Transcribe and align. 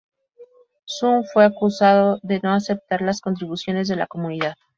Sun 0.87 1.25
fue 1.25 1.45
acusada 1.45 2.17
de 2.23 2.39
no 2.41 2.51
aceptar 2.53 3.03
las 3.03 3.21
contribuciones 3.21 3.87
de 3.87 3.97
la 3.97 4.07
comunidad. 4.07 4.55